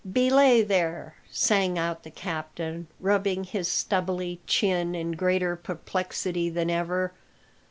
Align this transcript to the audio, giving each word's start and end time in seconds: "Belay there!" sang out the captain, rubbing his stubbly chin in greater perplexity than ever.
"Belay 0.11 0.63
there!" 0.63 1.13
sang 1.29 1.77
out 1.77 2.01
the 2.01 2.09
captain, 2.09 2.87
rubbing 2.99 3.43
his 3.43 3.67
stubbly 3.67 4.39
chin 4.47 4.95
in 4.95 5.11
greater 5.11 5.55
perplexity 5.55 6.49
than 6.49 6.71
ever. 6.71 7.13